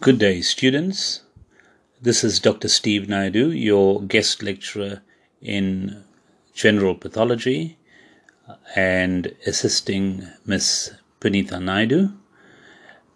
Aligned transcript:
Good 0.00 0.18
day, 0.18 0.42
students. 0.42 1.22
This 2.02 2.24
is 2.24 2.38
Dr. 2.38 2.68
Steve 2.68 3.08
Naidu, 3.08 3.50
your 3.52 4.02
guest 4.02 4.42
lecturer 4.42 5.00
in 5.40 6.04
general 6.52 6.94
pathology 6.94 7.78
and 8.76 9.34
assisting 9.46 10.28
Miss 10.44 10.92
Punitha 11.20 11.58
Naidu. 11.58 12.10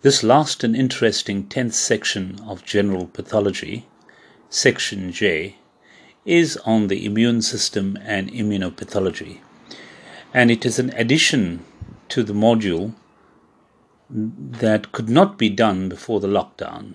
This 0.01 0.23
last 0.23 0.65
and 0.65 0.75
interesting 0.75 1.47
10th 1.49 1.75
section 1.75 2.41
of 2.47 2.65
general 2.65 3.07
pathology, 3.07 3.87
section 4.49 5.13
J, 5.13 5.57
is 6.25 6.57
on 6.65 6.87
the 6.87 7.05
immune 7.05 7.43
system 7.43 7.99
and 8.03 8.31
immunopathology. 8.33 9.41
And 10.33 10.51
it 10.51 10.65
is 10.65 10.79
an 10.79 10.91
addition 10.97 11.65
to 12.09 12.23
the 12.23 12.33
module 12.33 12.95
that 14.11 14.93
could 14.93 15.09
not 15.09 15.39
be 15.39 15.49
done 15.49 15.89
before 15.89 16.21
the 16.21 16.29
lockdown. 16.29 16.95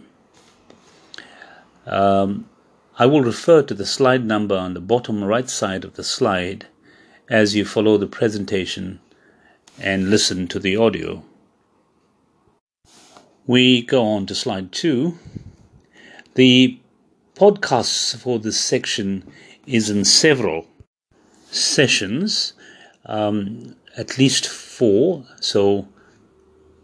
Um, 1.85 2.49
I 2.97 3.05
will 3.05 3.21
refer 3.21 3.61
to 3.63 3.73
the 3.73 3.85
slide 3.85 4.25
number 4.25 4.55
on 4.55 4.73
the 4.73 4.81
bottom 4.81 5.23
right 5.23 5.49
side 5.49 5.83
of 5.83 5.95
the 5.95 6.03
slide 6.03 6.67
as 7.29 7.55
you 7.55 7.65
follow 7.65 7.97
the 7.97 8.07
presentation 8.07 8.99
and 9.79 10.09
listen 10.09 10.47
to 10.49 10.59
the 10.59 10.75
audio. 10.75 11.23
We 13.45 13.81
go 13.81 14.05
on 14.05 14.25
to 14.27 14.35
slide 14.35 14.71
two. 14.71 15.17
The 16.35 16.79
podcasts 17.35 18.15
for 18.17 18.39
this 18.39 18.59
section 18.59 19.29
is 19.65 19.89
in 19.89 20.05
several 20.05 20.67
sessions, 21.51 22.53
um, 23.05 23.75
at 23.97 24.17
least 24.17 24.47
four. 24.47 25.25
So 25.41 25.87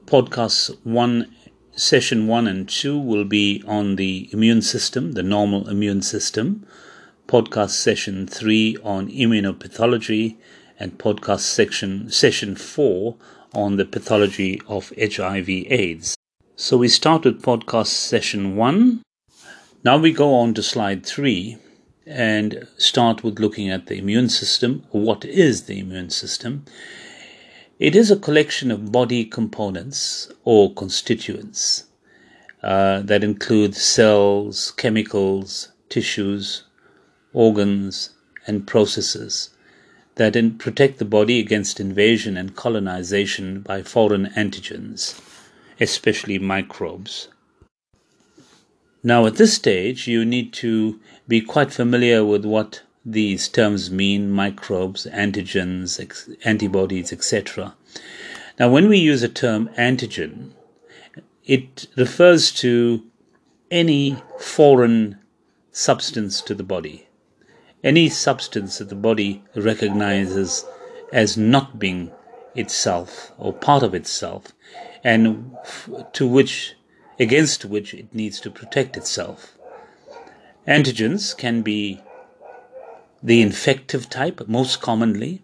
podcasts 0.09 0.76
one 0.84 1.31
session 1.76 2.26
one 2.26 2.48
and 2.48 2.67
two 2.67 2.98
will 2.98 3.26
be 3.26 3.63
on 3.67 3.95
the 3.95 4.27
immune 4.34 4.63
system, 4.63 5.12
the 5.12 5.22
normal 5.22 5.70
immune 5.70 6.02
system. 6.02 6.66
Podcast 7.28 7.70
session 7.70 8.25
three 8.25 8.75
on 8.83 9.08
immunopathology, 9.08 10.36
and 10.80 10.98
podcast 10.98 11.42
section 11.42 12.09
session 12.09 12.56
four 12.56 13.17
on 13.53 13.78
the 13.78 13.86
pathology 13.86 14.59
of 14.67 14.92
HIV/AIDS. 14.98 16.16
So 16.55 16.78
we 16.78 16.88
start 16.88 17.23
with 17.23 17.44
podcast 17.44 17.88
session 17.88 18.55
one. 18.55 19.03
Now 19.83 20.00
we 20.00 20.11
go 20.11 20.33
on 20.33 20.55
to 20.55 20.64
slide 20.64 21.05
three 21.05 21.58
and 22.08 22.67
start 22.78 23.23
with 23.23 23.39
looking 23.39 23.70
at 23.70 23.86
the 23.86 24.00
immune 24.00 24.30
system. 24.30 24.83
What 24.89 25.23
is 25.23 25.66
the 25.66 25.78
immune 25.80 26.09
system? 26.09 26.66
It 27.80 27.95
is 27.95 28.11
a 28.11 28.17
collection 28.17 28.72
of 28.72 28.91
body 28.91 29.23
components 29.23 30.30
or 30.44 30.73
constituents 30.73 31.86
uh, 32.61 32.99
that 33.03 33.23
include 33.23 33.73
cells, 33.73 34.71
chemicals, 34.71 35.71
tissues, 35.88 36.63
organs, 37.31 38.09
and 38.45 38.67
processes 38.67 39.52
that 40.16 40.58
protect 40.58 40.99
the 40.99 41.05
body 41.05 41.39
against 41.39 41.80
invasion 41.80 42.36
and 42.36 42.53
colonization 42.53 43.61
by 43.61 43.81
foreign 43.81 44.25
antigens, 44.36 45.17
especially 45.80 46.38
microbes. 46.38 47.30
Now, 49.02 49.25
at 49.25 49.38
this 49.38 49.53
stage, 49.53 50.05
you 50.05 50.25
need 50.25 50.52
to 50.55 50.99
be 51.30 51.39
quite 51.39 51.71
familiar 51.71 52.25
with 52.25 52.43
what 52.43 52.81
these 53.11 53.47
terms 53.47 53.89
mean 53.89 54.29
microbes, 54.29 55.07
antigens, 55.07 55.99
ex- 55.99 56.29
antibodies, 56.43 57.11
etc. 57.11 57.75
Now, 58.59 58.69
when 58.69 58.88
we 58.88 58.97
use 58.97 59.23
a 59.23 59.29
term 59.29 59.69
antigen, 59.77 60.52
it 61.45 61.87
refers 61.95 62.52
to 62.52 63.03
any 63.71 64.17
foreign 64.39 65.17
substance 65.71 66.41
to 66.41 66.53
the 66.53 66.63
body, 66.63 67.07
any 67.83 68.09
substance 68.09 68.77
that 68.77 68.89
the 68.89 68.95
body 68.95 69.43
recognizes 69.55 70.65
as 71.11 71.37
not 71.37 71.80
being 71.80 72.11
itself 72.55 73.31
or 73.37 73.53
part 73.53 73.81
of 73.83 73.95
itself, 73.95 74.53
and 75.03 75.55
to 76.14 76.27
which, 76.27 76.75
against 77.19 77.65
which 77.65 77.93
it 77.93 78.14
needs 78.14 78.39
to 78.42 78.52
protect 78.52 78.98
itself. 78.98 79.58
Antigens 80.67 81.36
can 81.36 81.61
be 81.61 82.02
the 83.21 83.41
infective 83.41 84.09
type, 84.09 84.47
most 84.47 84.81
commonly, 84.81 85.41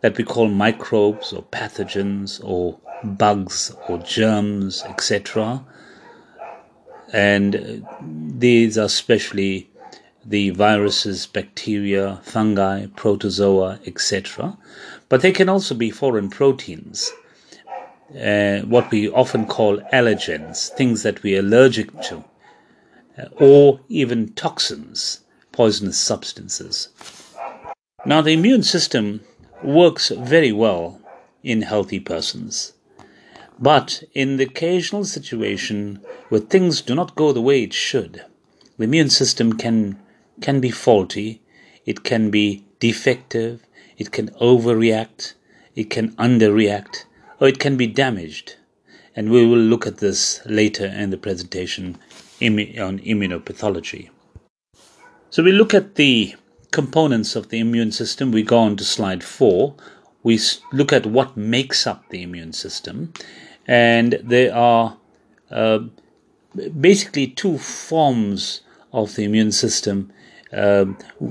that 0.00 0.16
we 0.16 0.24
call 0.24 0.48
microbes 0.48 1.32
or 1.32 1.42
pathogens 1.42 2.40
or 2.44 2.78
bugs 3.02 3.74
or 3.88 3.98
germs, 3.98 4.82
etc. 4.84 5.64
And 7.12 7.86
these 8.00 8.78
are 8.78 8.84
especially 8.84 9.68
the 10.24 10.50
viruses, 10.50 11.26
bacteria, 11.26 12.20
fungi, 12.22 12.86
protozoa, 12.94 13.80
etc. 13.86 14.56
But 15.08 15.22
they 15.22 15.32
can 15.32 15.48
also 15.48 15.74
be 15.74 15.90
foreign 15.90 16.28
proteins, 16.28 17.10
uh, 18.14 18.60
what 18.60 18.90
we 18.90 19.08
often 19.08 19.46
call 19.46 19.78
allergens, 19.92 20.68
things 20.68 21.02
that 21.02 21.22
we're 21.22 21.40
allergic 21.40 22.00
to, 22.02 22.24
uh, 23.18 23.24
or 23.36 23.80
even 23.88 24.32
toxins 24.34 25.20
poisonous 25.58 25.98
substances. 25.98 26.88
Now, 28.06 28.20
the 28.22 28.32
immune 28.32 28.62
system 28.62 29.22
works 29.60 30.10
very 30.10 30.52
well 30.52 31.00
in 31.42 31.62
healthy 31.62 31.98
persons. 31.98 32.74
But 33.58 34.04
in 34.14 34.36
the 34.36 34.44
occasional 34.44 35.04
situation 35.04 36.00
where 36.28 36.40
things 36.40 36.80
do 36.80 36.94
not 36.94 37.16
go 37.16 37.32
the 37.32 37.42
way 37.42 37.64
it 37.64 37.72
should, 37.72 38.24
the 38.76 38.84
immune 38.84 39.10
system 39.10 39.52
can, 39.54 39.98
can 40.40 40.60
be 40.60 40.70
faulty, 40.70 41.42
it 41.84 42.04
can 42.04 42.30
be 42.30 42.64
defective, 42.78 43.66
it 43.96 44.12
can 44.12 44.28
overreact, 44.40 45.34
it 45.74 45.90
can 45.90 46.12
underreact, 46.26 47.04
or 47.40 47.48
it 47.48 47.58
can 47.58 47.76
be 47.76 47.88
damaged. 47.88 48.54
And 49.16 49.28
we 49.28 49.44
will 49.44 49.58
look 49.72 49.88
at 49.88 49.96
this 49.96 50.40
later 50.46 50.86
in 50.86 51.10
the 51.10 51.18
presentation 51.18 51.98
on 52.40 53.00
immunopathology. 53.00 54.10
So 55.30 55.42
we 55.42 55.52
look 55.52 55.74
at 55.74 55.96
the 55.96 56.34
components 56.70 57.36
of 57.36 57.50
the 57.50 57.58
immune 57.58 57.92
system. 57.92 58.32
We 58.32 58.42
go 58.42 58.58
on 58.58 58.76
to 58.76 58.84
slide 58.84 59.22
four. 59.22 59.74
We 60.22 60.40
look 60.72 60.92
at 60.92 61.06
what 61.06 61.36
makes 61.36 61.86
up 61.86 62.08
the 62.08 62.22
immune 62.22 62.52
system. 62.52 63.12
And 63.66 64.18
there 64.22 64.54
are 64.54 64.96
uh, 65.50 65.80
basically 66.80 67.26
two 67.26 67.58
forms 67.58 68.62
of 68.92 69.16
the 69.16 69.24
immune 69.24 69.52
system. 69.52 70.10
Uh, 70.50 70.86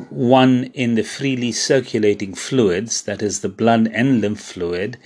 one 0.09 0.66
in 0.75 0.94
the 0.94 1.03
freely 1.03 1.52
circulating 1.52 2.35
fluids, 2.35 3.02
that 3.02 3.24
is 3.24 3.40
the 3.40 3.50
blood 3.50 3.90
and 3.91 4.22
lymph 4.22 4.40
fluid, 4.40 4.97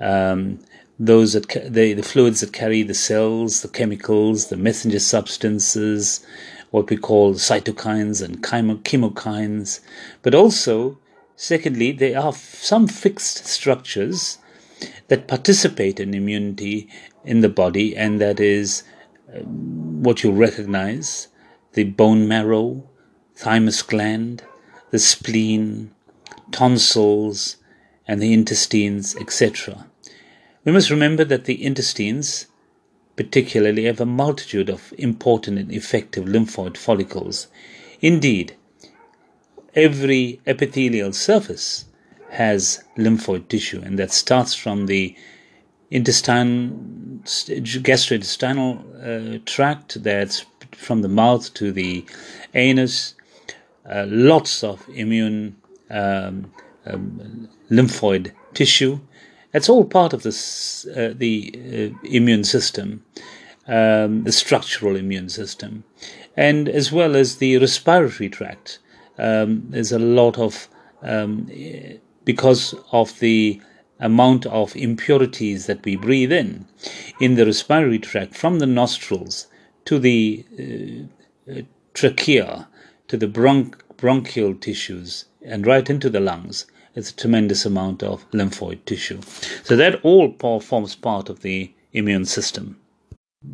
um, 0.00 0.58
those 0.98 1.32
that 1.32 1.48
ca- 1.48 1.68
the, 1.68 1.94
the 1.94 2.02
fluids 2.02 2.40
that 2.40 2.52
carry 2.52 2.82
the 2.82 2.92
cells, 2.92 3.62
the 3.62 3.68
chemicals, 3.68 4.48
the 4.48 4.56
messenger 4.56 4.98
substances, 4.98 6.26
what 6.70 6.90
we 6.90 6.96
call 6.96 7.34
cytokines 7.34 8.22
and 8.22 8.42
chemokines, 8.42 9.80
but 10.22 10.34
also, 10.34 10.98
secondly, 11.36 11.92
there 11.92 12.20
are 12.20 12.32
some 12.32 12.86
fixed 12.86 13.46
structures 13.46 14.38
that 15.08 15.28
participate 15.28 15.98
in 15.98 16.14
immunity 16.14 16.88
in 17.24 17.40
the 17.40 17.48
body, 17.48 17.96
and 17.96 18.20
that 18.20 18.40
is 18.40 18.82
um, 19.34 20.02
what 20.02 20.22
you 20.22 20.30
recognize 20.30 21.28
the 21.72 21.84
bone 21.84 22.26
marrow, 22.26 22.88
thymus 23.34 23.82
gland, 23.82 24.42
the 24.90 24.98
spleen, 24.98 25.90
tonsils, 26.50 27.56
and 28.06 28.20
the 28.20 28.32
intestines, 28.32 29.14
etc. 29.16 29.86
We 30.64 30.72
must 30.72 30.90
remember 30.90 31.24
that 31.24 31.44
the 31.44 31.64
intestines 31.64 32.47
particularly 33.18 33.84
have 33.84 34.00
a 34.00 34.06
multitude 34.06 34.70
of 34.70 34.94
important 34.96 35.58
and 35.58 35.72
effective 35.72 36.24
lymphoid 36.24 36.76
follicles. 36.76 37.48
Indeed, 38.00 38.54
every 39.74 40.40
epithelial 40.46 41.12
surface 41.12 41.86
has 42.30 42.84
lymphoid 42.96 43.48
tissue, 43.48 43.82
and 43.84 43.98
that 43.98 44.12
starts 44.12 44.54
from 44.54 44.86
the 44.86 45.16
intestine, 45.90 47.20
gastrointestinal 47.24 48.70
uh, 48.78 49.38
tract, 49.44 50.00
that's 50.04 50.46
from 50.70 51.02
the 51.02 51.08
mouth 51.08 51.52
to 51.54 51.72
the 51.72 52.04
anus. 52.54 53.16
Uh, 53.84 54.04
lots 54.06 54.62
of 54.62 54.88
immune 54.94 55.56
um, 55.90 56.52
um, 56.86 57.48
lymphoid 57.68 58.30
tissue, 58.54 59.00
it's 59.52 59.68
all 59.68 59.84
part 59.84 60.12
of 60.12 60.22
this, 60.22 60.86
uh, 60.86 61.12
the 61.16 61.92
uh, 61.94 61.98
immune 62.04 62.44
system, 62.44 63.04
um, 63.66 64.24
the 64.24 64.32
structural 64.32 64.96
immune 64.96 65.28
system, 65.28 65.84
and 66.36 66.68
as 66.68 66.92
well 66.92 67.16
as 67.16 67.36
the 67.36 67.58
respiratory 67.58 68.28
tract. 68.28 68.78
Um, 69.18 69.64
there's 69.70 69.92
a 69.92 69.98
lot 69.98 70.38
of, 70.38 70.68
um, 71.02 71.50
because 72.24 72.74
of 72.92 73.18
the 73.18 73.60
amount 73.98 74.46
of 74.46 74.76
impurities 74.76 75.66
that 75.66 75.84
we 75.84 75.96
breathe 75.96 76.32
in, 76.32 76.66
in 77.20 77.34
the 77.34 77.44
respiratory 77.44 77.98
tract 77.98 78.36
from 78.36 78.60
the 78.60 78.66
nostrils 78.66 79.48
to 79.86 79.98
the 79.98 80.44
uh, 81.48 81.52
uh, 81.52 81.62
trachea, 81.94 82.68
to 83.08 83.16
the 83.16 83.26
bronch- 83.26 83.74
bronchial 83.96 84.54
tissues, 84.54 85.24
and 85.42 85.66
right 85.66 85.90
into 85.90 86.08
the 86.10 86.20
lungs. 86.20 86.66
It's 86.94 87.10
a 87.10 87.16
tremendous 87.16 87.64
amount 87.64 88.02
of 88.02 88.28
lymphoid 88.32 88.84
tissue. 88.84 89.20
So 89.62 89.76
that 89.76 90.00
all 90.02 90.32
forms 90.60 90.94
part 90.94 91.28
of 91.28 91.42
the 91.42 91.72
immune 91.92 92.24
system. 92.24 92.80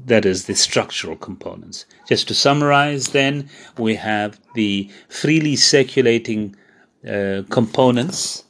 That 0.06 0.24
is 0.24 0.46
the 0.46 0.54
structural 0.54 1.16
components. 1.16 1.84
Just 2.08 2.28
to 2.28 2.34
summarize, 2.34 3.08
then, 3.08 3.50
we 3.76 3.96
have 3.96 4.40
the 4.54 4.90
freely 5.08 5.56
circulating 5.56 6.56
uh, 7.06 7.42
components 7.50 8.44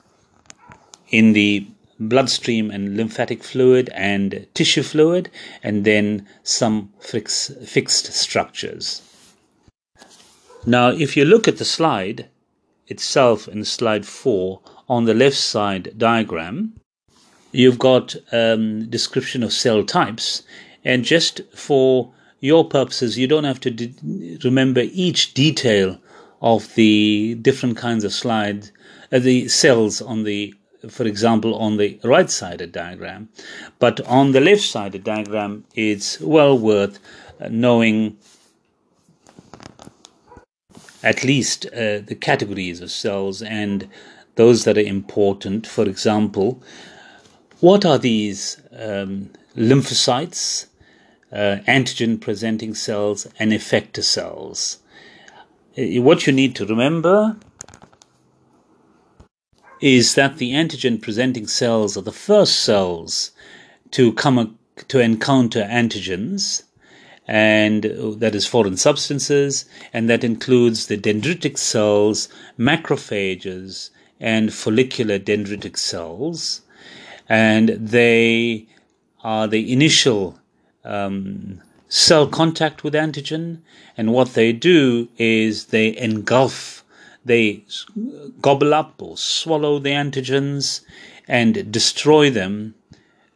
in 1.09 1.33
the 1.33 1.67
bloodstream 1.99 2.71
and 2.71 2.97
lymphatic 2.97 3.43
fluid 3.43 3.91
and 3.95 4.47
tissue 4.55 4.83
fluid, 4.83 5.31
and 5.63 5.85
then 5.85 6.27
some 6.43 6.93
fix, 7.01 7.51
fixed 7.65 8.13
structures. 8.13 9.03
Now, 10.67 10.89
if 10.91 11.17
you 11.17 11.25
look 11.25 11.47
at 11.47 11.59
the 11.59 11.65
slide 11.65 12.29
itself 12.87 13.49
in 13.49 13.65
slide 13.65 14.07
4 14.07 14.61
on 14.89 15.05
the 15.05 15.15
left 15.15 15.37
side 15.37 15.93
diagram, 15.97 16.75
you've 17.53 17.79
got 17.79 18.17
um, 18.33 18.89
description 18.89 19.43
of 19.43 19.53
cell 19.53 19.85
types, 19.85 20.43
and 20.85 21.05
just 21.05 21.41
for 21.55 22.13
your 22.41 22.65
purposes, 22.69 23.19
you 23.19 23.27
don't 23.27 23.45
have 23.45 23.61
to 23.61 23.71
de- 23.71 24.39
remember 24.45 24.83
each 24.93 25.35
detail 25.35 25.99
of 26.43 26.75
the 26.75 27.37
different 27.41 27.77
kinds 27.77 28.05
of 28.05 28.13
slides, 28.13 28.71
uh, 29.11 29.19
the 29.19 29.49
cells 29.49 30.03
on 30.03 30.25
the 30.25 30.55
for 30.91 31.07
example, 31.07 31.55
on 31.55 31.77
the 31.77 31.99
right 32.05 32.31
sided 32.31 32.73
diagram. 32.73 33.29
But 33.79 34.01
on 34.03 34.33
the 34.33 34.41
left 34.41 34.63
sided 34.63 35.05
diagram, 35.05 35.65
it's 35.75 36.21
well 36.21 36.59
worth 36.59 36.99
uh, 37.41 37.49
knowing 37.51 38.19
at 41.03 41.23
least 41.23 41.67
uh, 41.67 42.01
the 42.01 42.17
categories 42.19 42.81
of 42.81 42.91
cells 42.91 43.43
and 43.43 43.89
those 44.37 44.65
that 44.65 44.77
are 44.77 44.81
important. 44.81 45.67
For 45.67 45.85
example, 45.85 46.63
what 47.61 47.85
are 47.85 47.99
these 47.99 48.61
um, 48.77 49.31
lymphocytes, 49.57 50.67
uh, 51.33 51.59
antigen 51.67 52.21
presenting 52.21 52.75
cells, 52.75 53.27
and 53.39 53.53
effector 53.53 54.03
cells? 54.03 54.79
Uh, 55.79 56.03
what 56.03 56.27
you 56.27 56.33
need 56.33 56.55
to 56.57 56.67
remember 56.67 57.37
is 59.81 60.15
that 60.15 60.39
the 60.39 60.53
antigen 60.53 61.01
presenting 61.01 61.47
cells 61.47 61.97
are 61.97 62.03
the 62.03 62.13
first 62.13 62.61
cells 62.61 63.33
to 63.91 64.13
come 64.15 64.59
to 64.89 65.01
encounter 65.01 65.63
antigens 65.65 66.63
and 67.27 67.85
that 67.85 68.35
is 68.35 68.47
foreign 68.47 68.77
substances 68.77 69.65
and 69.93 70.09
that 70.11 70.25
includes 70.25 70.87
the 70.87 70.97
dendritic 70.97 71.57
cells 71.57 72.29
macrophages 72.59 73.91
and 74.33 74.53
follicular 74.53 75.19
dendritic 75.19 75.77
cells 75.77 76.63
and 77.29 77.69
they 77.69 78.67
are 79.23 79.47
the 79.47 79.73
initial 79.73 80.39
um, 80.85 81.61
cell 81.89 82.27
contact 82.27 82.85
with 82.85 82.95
antigen 82.95 83.59
and 83.97 84.13
what 84.13 84.35
they 84.35 84.53
do 84.53 85.09
is 85.19 85.67
they 85.67 85.97
engulf 85.97 86.85
they 87.25 87.65
gobble 88.41 88.75
up 88.75 89.01
or 89.01 89.17
swallow 89.17 89.79
the 89.79 89.91
antigens 89.91 90.83
and 91.27 91.73
destroy 91.73 92.29
them, 92.31 92.75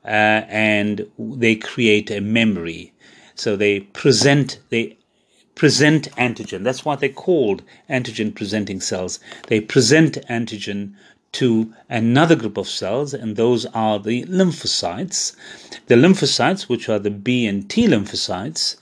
uh, 0.05 0.45
and 0.49 1.11
they 1.19 1.57
create 1.57 2.11
a 2.11 2.21
memory. 2.21 2.93
So 3.35 3.57
they 3.57 3.81
present 3.81 4.59
they 4.69 4.98
present 5.59 6.09
antigen. 6.17 6.63
That's 6.63 6.85
why 6.85 6.95
they're 6.97 7.09
called 7.11 7.63
antigen 7.91 8.35
presenting 8.35 8.81
cells. 8.81 9.19
They 9.49 9.61
present 9.61 10.17
antigen 10.31 10.95
to 11.33 11.75
another 11.91 12.37
group 12.37 12.57
of 12.57 12.69
cells, 12.69 13.13
and 13.13 13.37
those 13.37 13.67
are 13.67 13.99
the 13.99 14.25
lymphocytes. 14.25 15.35
The 15.87 15.97
lymphocytes, 15.97 16.63
which 16.69 16.89
are 16.89 17.01
the 17.01 17.11
B 17.11 17.45
and 17.47 17.69
T 17.69 17.87
lymphocytes, 17.87 18.77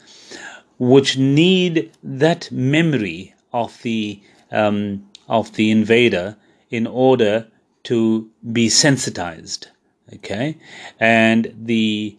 which 0.78 1.16
need 1.16 1.90
that 2.04 2.52
memory 2.52 3.34
of 3.52 3.80
the 3.82 4.20
um, 4.52 5.08
of 5.28 5.54
the 5.54 5.70
invader 5.70 6.36
in 6.70 6.86
order 6.86 7.48
to 7.84 8.30
be 8.52 8.68
sensitized. 8.68 9.68
Okay, 10.14 10.58
and 11.00 11.52
the 11.58 12.16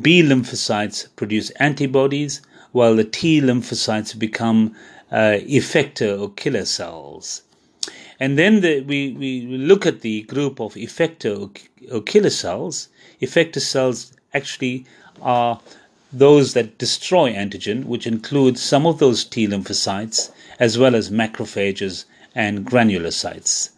B 0.00 0.22
lymphocytes 0.22 1.08
produce 1.14 1.50
antibodies, 1.50 2.40
while 2.72 2.96
the 2.96 3.04
T 3.04 3.40
lymphocytes 3.40 4.18
become 4.18 4.74
uh, 5.10 5.38
effector 5.40 6.20
or 6.20 6.30
killer 6.30 6.64
cells. 6.64 7.42
And 8.20 8.36
then 8.36 8.60
the, 8.60 8.80
we, 8.80 9.12
we 9.12 9.42
look 9.42 9.86
at 9.86 10.00
the 10.00 10.22
group 10.22 10.60
of 10.60 10.74
effector 10.74 11.50
or, 11.92 12.02
killer 12.02 12.30
cells. 12.30 12.88
Effector 13.22 13.60
cells 13.60 14.12
actually 14.34 14.84
are 15.22 15.60
those 16.12 16.54
that 16.54 16.78
destroy 16.78 17.32
antigen, 17.32 17.84
which 17.84 18.06
includes 18.06 18.62
some 18.62 18.86
of 18.86 18.98
those 18.98 19.24
T 19.24 19.46
lymphocytes 19.46 20.32
as 20.58 20.76
well 20.78 20.94
as 20.94 21.10
macrophages 21.10 22.04
and 22.34 22.66
granulocytes. 22.66 23.70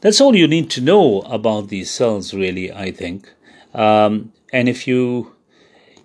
That's 0.00 0.20
all 0.20 0.36
you 0.36 0.46
need 0.46 0.70
to 0.70 0.80
know 0.80 1.22
about 1.22 1.68
these 1.68 1.90
cells, 1.90 2.32
really, 2.32 2.72
I 2.72 2.92
think. 2.92 3.32
Um, 3.74 4.32
and 4.52 4.68
if 4.68 4.86
you, 4.86 5.34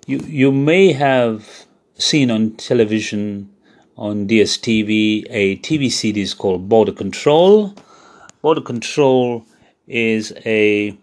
you, 0.06 0.20
you 0.20 0.52
may 0.52 0.92
have 0.92 1.66
seen 1.96 2.32
on 2.32 2.52
television, 2.52 3.50
on 3.98 4.28
DSTV, 4.28 5.26
a 5.30 5.58
TV 5.58 5.92
series 5.92 6.34
called 6.34 6.68
Border 6.68 6.92
Control. 6.92 7.74
Border 8.42 8.62
Control 8.62 9.46
is 9.88 10.34
a 10.46 10.98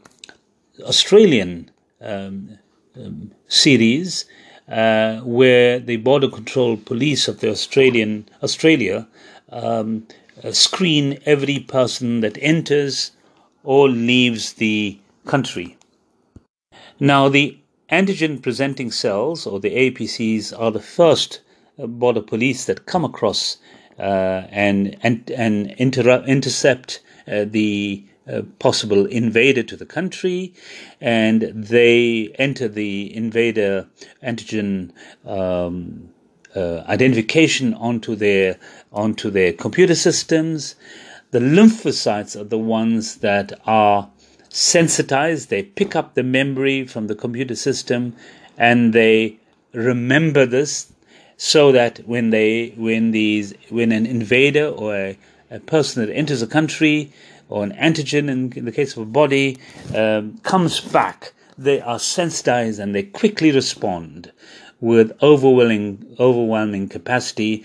Australian 0.82 1.70
um, 2.00 2.58
um, 2.97 3.31
series 3.49 4.25
uh, 4.69 5.20
where 5.20 5.79
the 5.79 5.97
border 5.97 6.29
control 6.29 6.76
police 6.76 7.29
of 7.29 7.41
the 7.41 7.50
Australian 7.50 8.29
Australia 8.43 9.06
um, 9.50 10.06
uh, 10.44 10.52
screen 10.52 11.19
every 11.26 11.58
person 11.58 12.20
that 12.20 12.38
enters 12.41 13.12
or 13.62 13.88
leaves 13.88 14.55
the 14.55 14.99
country. 15.26 15.76
Now, 16.99 17.29
the 17.29 17.60
antigen 17.91 18.41
presenting 18.43 18.91
cells 18.91 19.47
or 19.47 19.61
the 19.61 19.91
APCs 19.91 20.53
are 20.59 20.71
the 20.71 20.81
first 20.81 21.41
uh, 21.79 21.87
border 21.87 22.23
police 22.23 22.64
that 22.67 22.87
come 22.87 23.05
across 23.05 23.59
uh, 23.99 24.47
and 24.50 24.97
and 25.03 25.31
and 25.31 25.73
inter- 25.73 26.25
intercept 26.25 27.00
uh, 27.29 27.45
the 27.47 28.05
possible 28.59 29.07
invader 29.07 29.62
to 29.62 29.76
the 29.76 29.87
country, 29.87 30.55
and 31.00 31.43
they 31.55 32.33
enter 32.38 32.69
the 32.69 33.14
invader 33.14 33.88
antigen 34.23 34.93
um, 35.25 36.11
uh, 36.55 36.83
identification 36.88 37.75
onto 37.75 38.14
their 38.14 38.59
onto 38.93 39.31
their 39.31 39.53
computer 39.53 39.95
systems. 39.95 40.75
The 41.31 41.41
lymphocytes 41.41 42.41
are 42.41 42.45
the 42.45 42.59
ones 42.59 43.17
that 43.17 43.53
are 43.64 44.11
sensitized. 44.50 45.49
They 45.49 45.62
pick 45.62 45.97
up 45.97 46.14
the 46.14 46.23
memory 46.23 46.87
from 46.87 47.07
the 47.07 47.14
computer 47.14 47.57
system, 47.57 48.14
and 48.59 48.92
they 48.92 49.38
remember 49.73 50.45
this 50.45 50.92
so 51.37 51.73
that 51.73 52.00
when 52.07 52.30
they 52.30 52.75
when 52.76 53.12
these 53.12 53.54
when 53.71 53.92
an 53.92 54.04
invader 54.04 54.66
or 54.66 54.95
a, 54.95 55.19
a 55.50 55.61
person 55.61 56.04
that 56.04 56.12
enters 56.12 56.42
a 56.42 56.47
country 56.47 57.11
or 57.49 57.64
an 57.64 57.73
antigen 57.73 58.28
in, 58.28 58.52
in 58.52 58.64
the 58.66 58.73
case 58.73 58.97
of 58.97 59.02
a 59.02 59.07
body 59.07 59.59
um, 59.97 60.37
comes 60.38 60.80
back, 60.80 61.33
they 61.57 61.80
are 61.80 61.99
sensitized 61.99 62.78
and 62.78 62.95
they 62.95 63.02
quickly 63.02 63.50
respond 63.50 64.33
with 64.80 65.12
overwhelming, 65.23 66.16
overwhelming 66.19 66.88
capacity, 66.88 67.64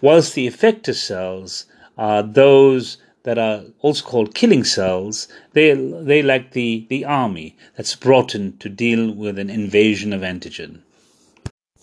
whilst 0.00 0.34
the 0.34 0.46
effector 0.46 0.94
cells 0.94 1.66
are 1.98 2.22
those 2.22 2.96
that 3.24 3.38
are 3.38 3.64
also 3.80 4.04
called 4.04 4.34
killing 4.34 4.64
cells. 4.64 5.28
They 5.52 5.74
they 5.74 6.22
like 6.22 6.52
the, 6.52 6.86
the 6.88 7.04
army 7.04 7.56
that's 7.76 7.96
brought 7.96 8.34
in 8.34 8.56
to 8.58 8.68
deal 8.68 9.10
with 9.12 9.38
an 9.38 9.50
invasion 9.50 10.12
of 10.12 10.22
antigen. 10.22 10.80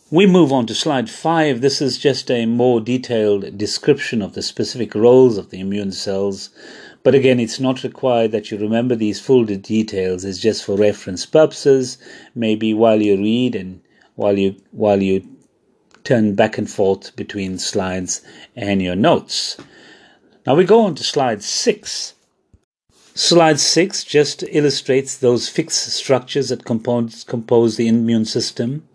We 0.10 0.25
move 0.25 0.51
on 0.51 0.65
to 0.67 0.75
slide 0.75 1.10
five. 1.10 1.62
This 1.62 1.81
is 1.81 1.98
just 1.98 2.31
a 2.31 2.45
more 2.45 2.81
detailed 2.81 3.57
description 3.57 4.21
of 4.21 4.33
the 4.33 4.41
specific 4.41 4.93
roles 4.95 5.38
of 5.38 5.51
the 5.51 5.60
immune 5.60 5.91
cells 5.91 6.50
but 7.03 7.15
again, 7.15 7.39
it's 7.39 7.60
not 7.60 7.83
required 7.83 8.31
that 8.31 8.51
you 8.51 8.57
remember 8.57 8.95
these 8.95 9.19
full 9.19 9.43
details. 9.45 10.24
It's 10.24 10.38
just 10.38 10.63
for 10.63 10.75
reference 10.75 11.25
purposes. 11.25 11.98
Maybe 12.36 12.74
while 12.75 13.01
you 13.01 13.17
read 13.17 13.55
and 13.55 13.81
while 14.15 14.38
you 14.38 14.55
while 14.71 15.01
you 15.01 15.27
turn 16.03 16.36
back 16.36 16.57
and 16.60 16.69
forth 16.69 17.15
between 17.15 17.57
slides 17.57 18.21
and 18.55 18.81
your 18.81 18.95
notes. 18.95 19.57
Now 20.45 20.55
we 20.55 20.63
go 20.63 20.86
on 20.86 20.95
to 20.95 21.03
slide 21.03 21.43
six. 21.43 22.15
Slide 23.13 23.60
six 23.60 24.03
just 24.03 24.43
illustrates 24.50 25.17
those 25.17 25.48
fixed 25.48 25.88
structures 25.91 26.50
that 26.50 26.65
compose, 26.65 27.24
compose 27.24 27.75
the 27.75 27.88
immune 27.88 28.25
system. 28.25 28.88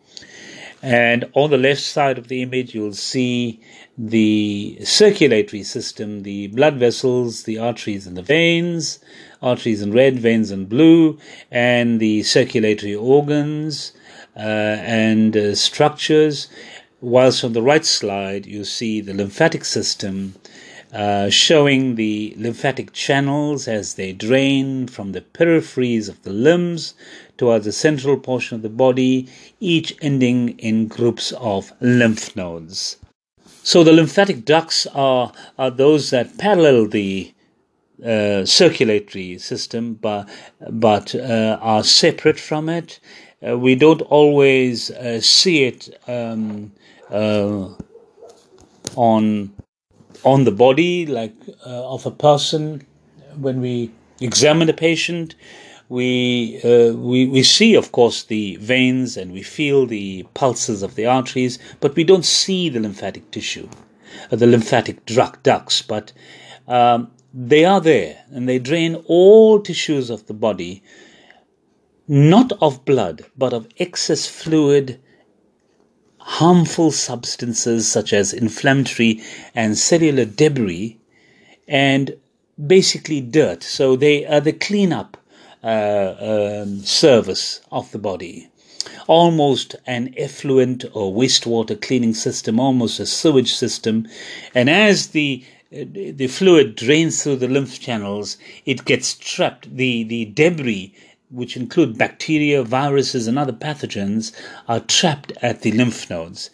And 0.83 1.25
on 1.35 1.51
the 1.51 1.59
left 1.59 1.83
side 1.83 2.19
of 2.19 2.27
the 2.27 2.43
image, 2.43 2.75
you'll 2.75 2.95
see 2.95 3.61
the 3.97 4.79
circulatory 4.83 5.63
system, 5.63 6.25
the 6.25 6.49
blood 6.49 6.77
vessels, 6.77 7.45
the 7.45 7.59
arteries 7.59 8.07
and 8.07 8.17
the 8.17 8.23
veins, 8.23 8.99
arteries 9.41 9.83
in 9.83 9.93
red, 9.93 10.19
veins 10.19 10.51
in 10.51 10.67
blue, 10.67 11.19
and 11.51 12.01
the 12.01 12.25
circulatory 12.25 12.95
organs 12.95 13.93
uh, 14.37 14.41
and 14.41 15.37
uh, 15.37 15.55
structures. 15.55 16.49
Whilst 17.01 17.45
on 17.45 17.53
the 17.53 17.63
right 17.63 17.85
slide, 17.85 18.47
you 18.47 18.65
see 18.65 19.01
the 19.01 19.15
lymphatic 19.15 19.65
system 19.65 20.35
uh, 20.93 21.29
showing 21.29 21.97
the 21.97 22.35
lymphatic 22.37 22.93
channels 22.93 23.69
as 23.69 23.95
they 23.95 24.13
drain 24.13 24.87
from 24.87 25.13
the 25.13 25.21
peripheries 25.21 26.09
of 26.09 26.23
the 26.23 26.33
limbs 26.33 26.95
towards 27.37 27.65
the 27.65 27.73
central 27.73 28.17
portion 28.17 28.55
of 28.57 28.63
the 28.63 28.69
body, 28.69 29.29
each 29.61 29.97
ending 30.01 30.59
in 30.59 30.89
groups 30.89 31.33
of 31.33 31.73
lymph 31.81 32.35
nodes. 32.37 32.99
So 33.63 33.83
the 33.83 33.93
lymphatic 33.93 34.45
ducts 34.45 34.87
are, 34.95 35.33
are 35.59 35.71
those 35.71 36.11
that 36.11 36.39
parallel 36.39 36.87
the 36.89 37.35
uh, 38.05 38.45
circulatory 38.45 39.39
system, 39.39 39.95
but, 39.95 40.29
but 40.71 41.15
uh, 41.15 41.59
are 41.61 41.83
separate 41.83 42.39
from 42.39 42.69
it. 42.69 43.01
Uh, 43.47 43.59
we 43.59 43.75
don't 43.75 44.03
always 44.03 44.91
uh, 44.93 45.21
see 45.21 45.65
it 45.65 45.99
um, 46.07 46.73
uh, 47.11 47.69
on 48.95 49.53
on 50.25 50.45
the 50.45 50.53
body, 50.53 51.07
like 51.07 51.35
uh, 51.67 51.95
of 51.95 52.07
a 52.07 52.11
person. 52.11 52.87
When 53.37 53.61
we 53.61 53.91
examine 54.21 54.69
a 54.69 54.73
patient, 54.73 55.35
we, 55.89 56.61
uh, 56.65 56.95
we 56.95 57.27
we 57.27 57.43
see, 57.43 57.75
of 57.75 57.93
course, 57.93 58.25
the 58.25 58.57
veins 58.57 59.17
and 59.17 59.33
we 59.33 59.43
feel 59.43 59.87
the 59.87 60.27
pulses 60.35 60.83
of 60.83 60.95
the 60.95 61.07
arteries, 61.07 61.59
but 61.81 61.95
we 61.95 62.05
don't 62.05 62.25
see 62.25 62.69
the 62.69 62.81
lymphatic 62.81 63.31
tissue, 63.31 63.69
uh, 64.31 64.37
the 64.37 64.47
lymphatic 64.47 65.05
ducts. 65.07 65.83
But 65.83 66.13
um, 66.67 67.11
they 67.33 67.65
are 67.65 67.81
there, 67.81 68.25
and 68.31 68.49
they 68.49 68.59
drain 68.59 68.97
all 69.07 69.61
tissues 69.61 70.11
of 70.11 70.27
the 70.27 70.35
body, 70.35 70.83
not 72.09 72.53
of 72.61 72.85
blood, 72.85 73.27
but 73.37 73.53
of 73.53 73.69
excess 73.79 74.27
fluid 74.27 75.01
harmful 76.39 76.91
substances 76.93 77.91
such 77.91 78.13
as 78.13 78.35
inflammatory 78.35 79.23
and 79.55 79.79
cellular 79.79 80.27
debris 80.27 80.99
and 81.67 82.15
basically 82.67 83.23
dirt. 83.23 83.63
So 83.63 83.97
they 83.97 84.27
are 84.27 84.41
the 84.41 84.53
cleanup 84.53 85.17
uh, 85.65 86.15
um, 86.21 86.81
service 86.81 87.63
of 87.73 87.91
the 87.91 87.99
body. 87.99 88.51
Almost 89.07 89.77
an 89.87 90.13
effluent 90.19 90.85
or 90.93 91.13
wastewater 91.13 91.81
cleaning 91.81 92.13
system, 92.15 92.61
almost 92.61 93.01
a 93.01 93.07
sewage 93.07 93.55
system. 93.55 94.07
And 94.55 94.69
as 94.69 95.09
the 95.09 95.43
the 95.71 96.29
fluid 96.29 96.77
drains 96.77 97.23
through 97.23 97.37
the 97.37 97.49
lymph 97.49 97.81
channels, 97.81 98.37
it 98.65 98.85
gets 98.85 99.15
trapped. 99.15 99.77
The, 99.77 100.05
the 100.05 100.27
debris 100.27 100.95
which 101.31 101.57
include 101.57 101.99
bacteria, 101.99 102.63
viruses, 102.63 103.27
and 103.27 103.39
other 103.39 103.53
pathogens, 103.53 104.33
are 104.69 104.81
trapped 104.81 105.33
at 105.43 105.63
the 105.63 105.73
lymph 105.73 106.09
nodes. 106.09 106.51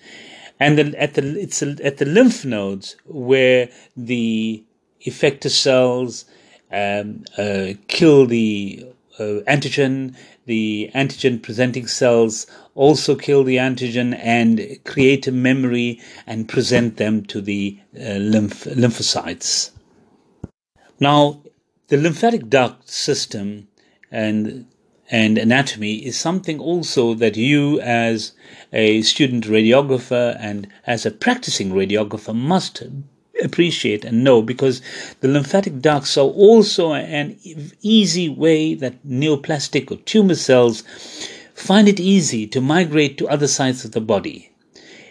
And 0.58 0.78
the, 0.78 1.00
at 1.00 1.14
the 1.14 1.40
it's 1.40 1.62
at 1.62 1.98
the 1.98 2.04
lymph 2.04 2.44
nodes 2.44 2.96
where 3.04 3.68
the 3.96 4.64
effector 5.04 5.50
cells 5.50 6.24
um, 6.70 7.24
uh, 7.36 7.74
kill 7.88 8.26
the 8.26 8.86
uh, 9.18 9.42
antigen. 9.48 10.14
The 10.46 10.90
antigen 10.94 11.40
presenting 11.42 11.86
cells 11.86 12.46
also 12.74 13.14
kill 13.14 13.44
the 13.44 13.56
antigen 13.56 14.18
and 14.20 14.78
create 14.84 15.26
a 15.26 15.32
memory 15.32 16.00
and 16.26 16.48
present 16.48 16.96
them 16.96 17.24
to 17.26 17.40
the 17.40 17.78
uh, 17.96 18.14
lymph 18.14 18.64
lymphocytes. 18.64 19.70
Now, 20.98 21.42
the 21.88 21.96
lymphatic 21.96 22.48
duct 22.48 22.88
system 22.88 23.68
and 24.12 24.66
and 25.10 25.36
anatomy 25.36 25.96
is 25.96 26.16
something 26.16 26.58
also 26.60 27.12
that 27.14 27.36
you 27.36 27.80
as 27.80 28.32
a 28.72 29.02
student 29.02 29.44
radiographer 29.44 30.36
and 30.38 30.68
as 30.86 31.04
a 31.04 31.10
practicing 31.10 31.72
radiographer 31.72 32.34
must 32.34 32.82
appreciate 33.42 34.04
and 34.04 34.22
know 34.22 34.40
because 34.40 34.80
the 35.20 35.28
lymphatic 35.28 35.80
ducts 35.80 36.16
are 36.16 36.28
also 36.28 36.92
an 36.92 37.36
easy 37.82 38.28
way 38.28 38.74
that 38.74 39.04
neoplastic 39.06 39.90
or 39.90 39.96
tumor 39.96 40.34
cells 40.34 40.82
find 41.54 41.88
it 41.88 42.00
easy 42.00 42.46
to 42.46 42.60
migrate 42.60 43.18
to 43.18 43.28
other 43.28 43.48
sites 43.48 43.84
of 43.84 43.92
the 43.92 44.00
body. 44.00 44.50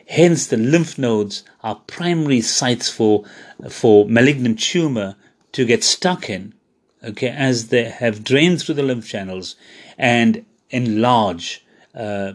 Hence, 0.08 0.48
the 0.48 0.58
lymph 0.58 0.98
nodes 0.98 1.44
are 1.64 1.76
primary 1.88 2.42
sites 2.42 2.90
for, 2.90 3.24
for 3.70 4.08
malignant 4.10 4.60
tumor 4.60 5.16
to 5.54 5.66
get 5.66 5.84
stuck 5.84 6.30
in 6.30 6.54
okay, 7.04 7.30
as 7.30 7.68
they 7.68 7.86
have 7.86 8.24
drained 8.24 8.62
through 8.62 8.76
the 8.76 8.84
lymph 8.84 9.08
channels 9.08 9.56
and 9.98 10.46
enlarge 10.70 11.66
uh, 11.96 12.34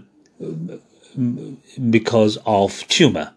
because 1.91 2.39
of 2.45 2.87
tumor. 2.89 3.35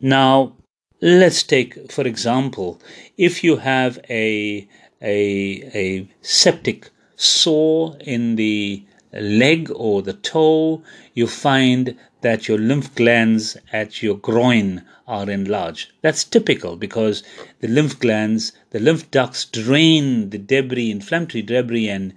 Now, 0.00 0.54
let's 1.00 1.42
take, 1.42 1.90
for 1.90 2.06
example, 2.06 2.80
if 3.16 3.42
you 3.44 3.56
have 3.56 3.98
a, 4.08 4.68
a, 5.02 5.70
a 5.74 6.08
septic 6.22 6.90
sore 7.16 7.96
in 8.00 8.36
the 8.36 8.84
leg 9.12 9.70
or 9.74 10.02
the 10.02 10.12
toe, 10.12 10.82
you 11.14 11.26
find 11.26 11.98
that 12.22 12.48
your 12.48 12.58
lymph 12.58 12.94
glands 12.94 13.56
at 13.72 14.02
your 14.02 14.16
groin 14.16 14.84
are 15.06 15.28
enlarged. 15.28 15.92
That's 16.02 16.24
typical 16.24 16.76
because 16.76 17.22
the 17.60 17.68
lymph 17.68 17.98
glands, 17.98 18.52
the 18.70 18.80
lymph 18.80 19.10
ducts 19.10 19.44
drain 19.44 20.30
the 20.30 20.38
debris, 20.38 20.90
inflammatory 20.90 21.42
debris, 21.42 21.88
and 21.88 22.14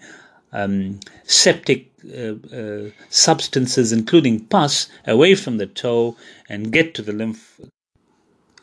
um, 0.52 1.00
septic 1.24 1.92
uh, 2.16 2.36
uh, 2.56 2.90
substances, 3.10 3.92
including 3.92 4.46
pus, 4.46 4.88
away 5.08 5.36
from 5.36 5.58
the 5.58 5.66
toe 5.66 6.16
and 6.48 6.72
get 6.72 6.94
to 6.94 7.02
the 7.02 7.14
lymph 7.14 7.60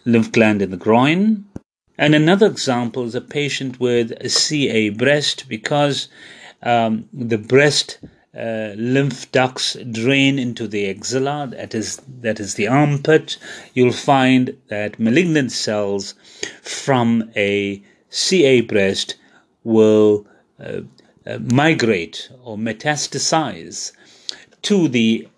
lymph 0.04 0.32
gland 0.32 0.62
in 0.62 0.70
the 0.70 0.76
groin. 0.76 1.44
And 1.98 2.14
another 2.14 2.46
example 2.46 3.04
is 3.04 3.14
a 3.14 3.20
patient 3.20 3.80
with 3.80 4.12
a 4.12 4.28
CA 4.28 4.88
breast 4.90 5.48
because 5.48 6.08
um, 6.62 7.08
the 7.12 7.38
breast 7.38 7.98
uh, 8.36 8.72
lymph 8.76 9.30
ducts 9.32 9.76
drain 9.90 10.38
into 10.38 10.68
the 10.68 10.88
axilla, 10.88 11.48
that 11.50 11.74
is, 11.74 12.00
that 12.20 12.38
is 12.38 12.54
the 12.54 12.68
armpit, 12.68 13.38
you'll 13.74 13.92
find 13.92 14.56
that 14.68 15.00
malignant 15.00 15.52
cells 15.52 16.14
from 16.62 17.30
a 17.34 17.82
CA 18.08 18.60
breast 18.60 19.16
will 19.64 20.26
uh, 20.58 20.80
uh, 21.26 21.38
migrate 21.38 22.30
or 22.42 22.56
metastasize 22.56 23.92
to 24.62 24.88
the 24.88 25.28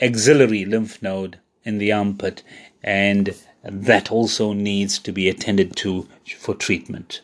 axillary 0.00 0.64
lymph 0.64 1.02
node 1.02 1.38
in 1.64 1.78
the 1.78 1.92
armpit, 1.92 2.42
and 2.82 3.34
that 3.62 4.10
also 4.10 4.52
needs 4.52 4.98
to 4.98 5.12
be 5.12 5.28
attended 5.28 5.76
to 5.76 6.08
for 6.38 6.54
treatment. 6.54 7.20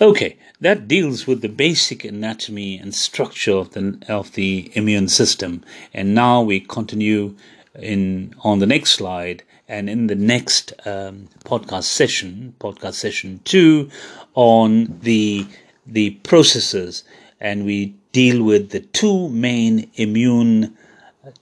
Okay, 0.00 0.36
that 0.60 0.88
deals 0.88 1.26
with 1.26 1.40
the 1.40 1.48
basic 1.48 2.04
anatomy 2.04 2.78
and 2.78 2.94
structure 2.94 3.52
of 3.52 3.72
the 3.72 3.98
of 4.08 4.32
the 4.32 4.70
immune 4.74 5.08
system. 5.08 5.64
And 5.94 6.14
now 6.14 6.42
we 6.42 6.60
continue 6.60 7.36
in 7.78 8.34
on 8.42 8.58
the 8.58 8.66
next 8.66 8.92
slide 8.92 9.42
and 9.68 9.88
in 9.88 10.06
the 10.06 10.14
next 10.14 10.72
um, 10.84 11.28
podcast 11.44 11.84
session, 11.84 12.54
podcast 12.58 12.94
session 12.94 13.40
two, 13.44 13.90
on 14.34 14.98
the 15.02 15.46
the 15.86 16.10
processes, 16.22 17.04
and 17.40 17.64
we 17.64 17.94
deal 18.12 18.42
with 18.42 18.70
the 18.70 18.80
two 18.80 19.28
main 19.28 19.90
immune 19.94 20.76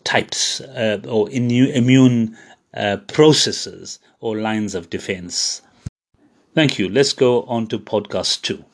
types 0.04 0.60
uh, 0.60 1.00
or 1.08 1.30
immune 1.30 2.36
uh, 2.74 2.98
processes 3.08 3.98
or 4.20 4.36
lines 4.36 4.74
of 4.74 4.90
defense. 4.90 5.62
Thank 6.54 6.78
you. 6.78 6.88
Let's 6.88 7.12
go 7.12 7.42
on 7.44 7.66
to 7.68 7.78
podcast 7.78 8.42
two. 8.42 8.64